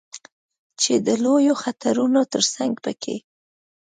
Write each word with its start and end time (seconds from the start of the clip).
چې 0.81 0.93
د 1.05 1.07
لویو 1.23 1.55
خطرونو 1.63 2.19
ترڅنګ 2.33 2.73
په 2.85 2.91
کې 3.01 3.15